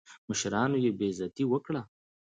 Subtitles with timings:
[0.29, 1.81] مشرانو یې بېعزتي وکړه.